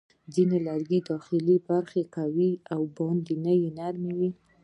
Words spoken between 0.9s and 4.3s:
داخلي برخه قوي او باندنۍ نرمه